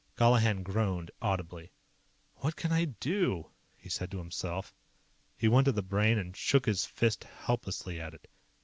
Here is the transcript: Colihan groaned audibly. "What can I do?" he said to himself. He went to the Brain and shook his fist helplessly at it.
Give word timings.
Colihan 0.15 0.63
groaned 0.63 1.11
audibly. 1.21 1.71
"What 2.37 2.55
can 2.55 2.71
I 2.71 2.85
do?" 2.85 3.51
he 3.77 3.87
said 3.87 4.09
to 4.09 4.17
himself. 4.17 4.73
He 5.37 5.47
went 5.47 5.65
to 5.65 5.71
the 5.71 5.83
Brain 5.83 6.17
and 6.17 6.35
shook 6.35 6.65
his 6.65 6.87
fist 6.87 7.23
helplessly 7.23 8.01
at 8.01 8.15
it. 8.15 8.27